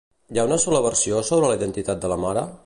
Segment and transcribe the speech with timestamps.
[0.35, 2.49] Hi ha una sola versió sobre la identitat de la mare?